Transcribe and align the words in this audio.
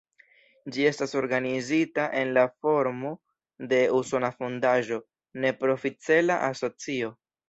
Ĝi 0.75 0.85
estas 0.91 1.11
organizita 1.17 2.05
en 2.21 2.31
la 2.37 2.45
formo 2.65 3.11
de 3.73 3.81
usona 3.97 4.31
fondaĵo, 4.39 4.99
ne-profit-cela 5.45 6.39
asocio. 6.49 7.13